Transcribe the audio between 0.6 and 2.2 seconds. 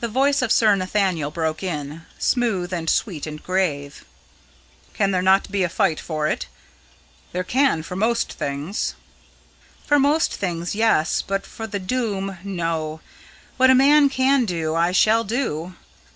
Nathaniel broke in,